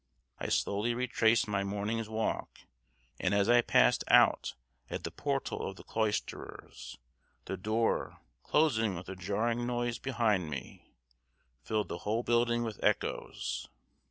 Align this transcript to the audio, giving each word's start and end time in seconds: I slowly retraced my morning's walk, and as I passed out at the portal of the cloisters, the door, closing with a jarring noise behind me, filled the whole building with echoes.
I 0.39 0.49
slowly 0.49 0.95
retraced 0.95 1.47
my 1.47 1.63
morning's 1.63 2.09
walk, 2.09 2.61
and 3.19 3.35
as 3.35 3.47
I 3.47 3.61
passed 3.61 4.03
out 4.07 4.55
at 4.89 5.03
the 5.03 5.11
portal 5.11 5.61
of 5.61 5.75
the 5.75 5.83
cloisters, 5.83 6.97
the 7.45 7.55
door, 7.55 8.17
closing 8.41 8.95
with 8.95 9.09
a 9.09 9.15
jarring 9.15 9.67
noise 9.67 9.99
behind 9.99 10.49
me, 10.49 10.95
filled 11.61 11.89
the 11.89 11.99
whole 11.99 12.23
building 12.23 12.63
with 12.63 12.83
echoes. 12.83 13.67